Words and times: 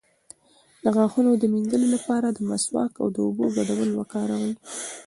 د 0.83 0.85
غاښونو 0.95 1.31
د 1.37 1.43
مینځلو 1.53 1.87
لپاره 1.95 2.27
د 2.31 2.39
مسواک 2.49 2.93
او 3.03 3.07
اوبو 3.25 3.45
ګډول 3.57 3.89
وکاروئ 3.93 4.53